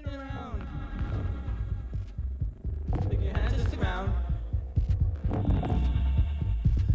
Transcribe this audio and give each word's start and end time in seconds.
Spin 0.00 0.14
around. 0.14 0.62
Make 3.08 3.22
your 3.22 3.32
hands 3.32 3.54
just 3.54 3.74
around. 3.76 4.12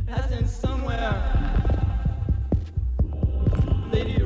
Has 0.08 0.28
been 0.28 0.48
somewhere. 0.48 1.14
Lady, 3.92 4.22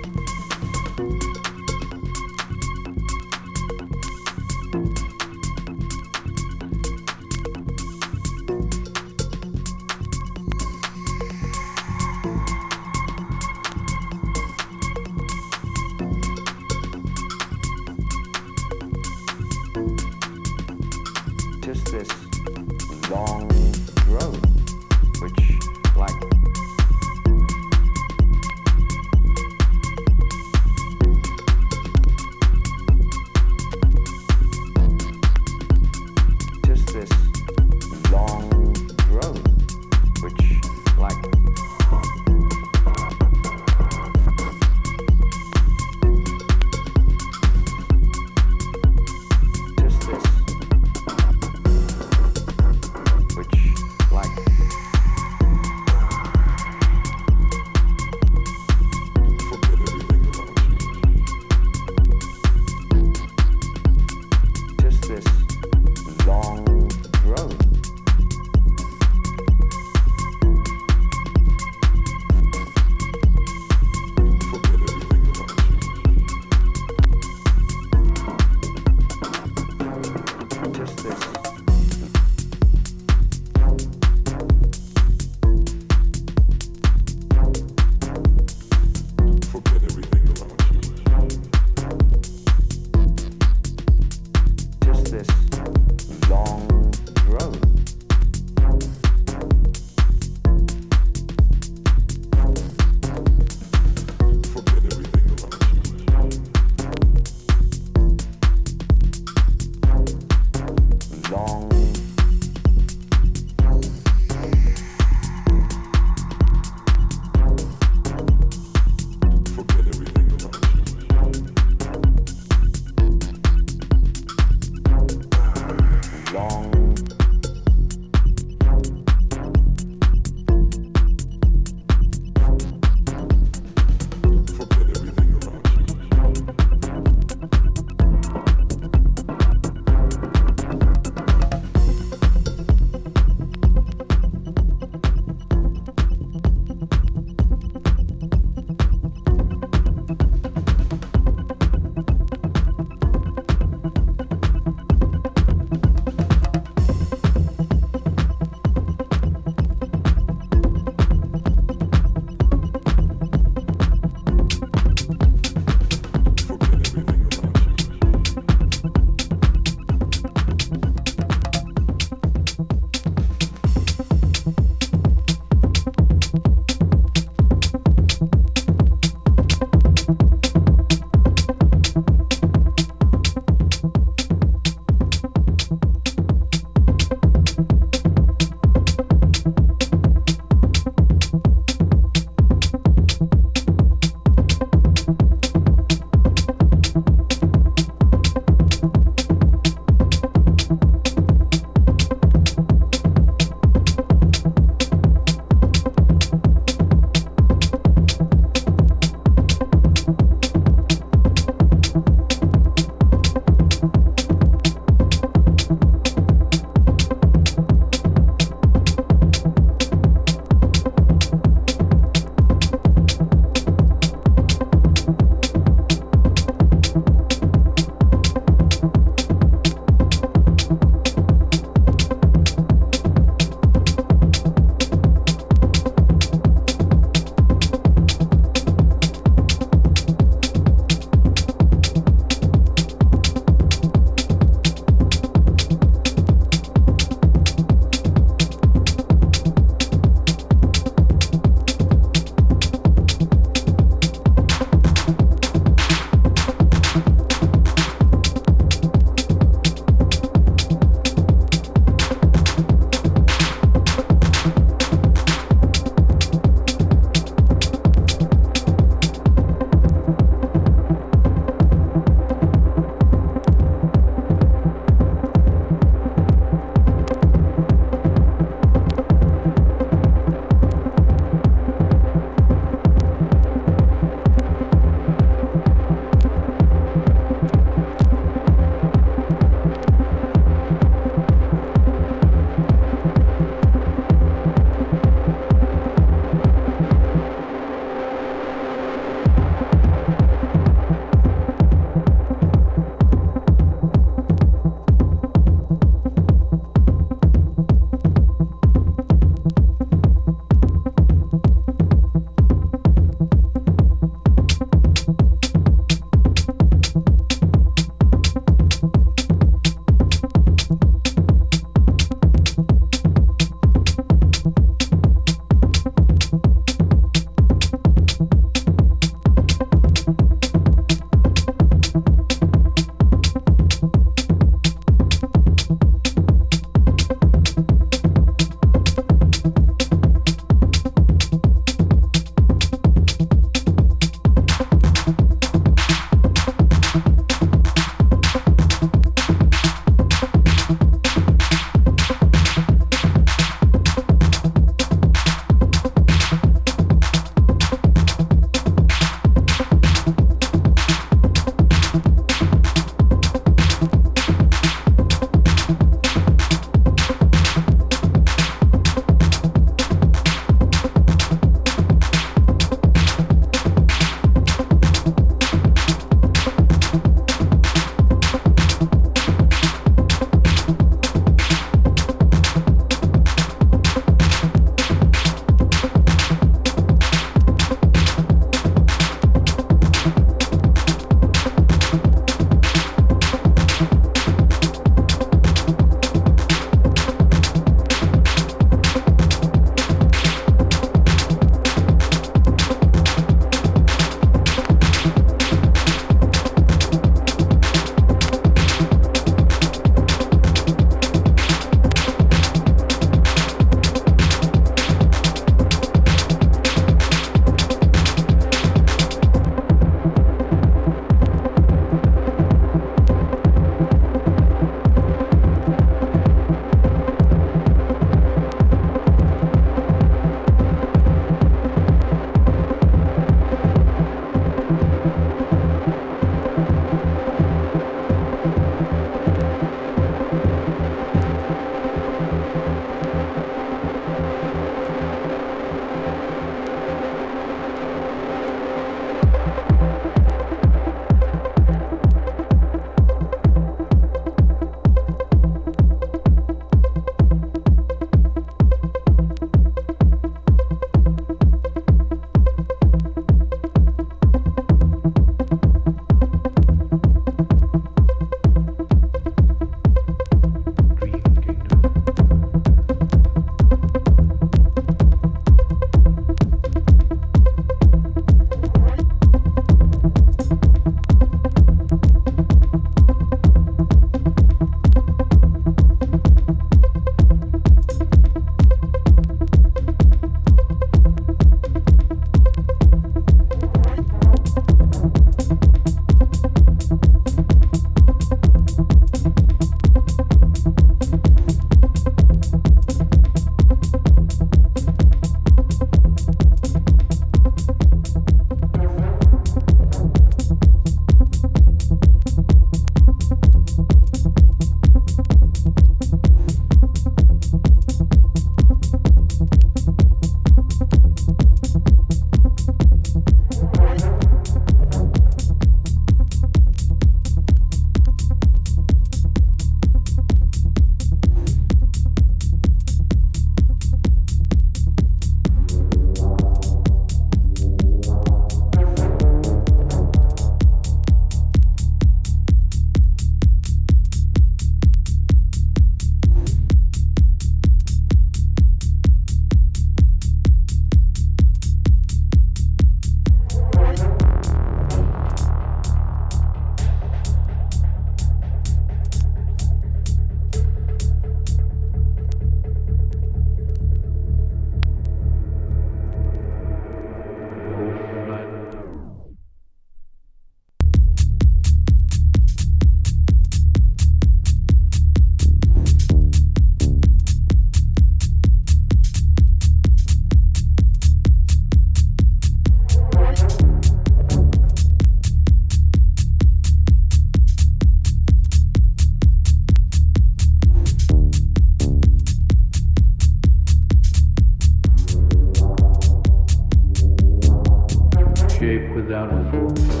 without 598.77 599.33
a. 599.33 600.00